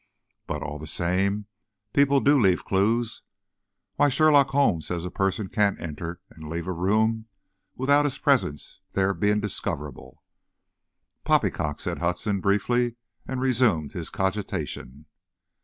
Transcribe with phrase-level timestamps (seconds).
[0.47, 1.45] But, all the same,
[1.93, 3.21] people do leave clews,
[3.97, 7.27] why, Sherlock Holmes says a person can't enter and leave a room
[7.75, 10.23] without his presence there being discoverable."
[11.23, 12.95] "Poppycock," said Hudson, briefly,
[13.27, 15.05] and resumed his cogitation.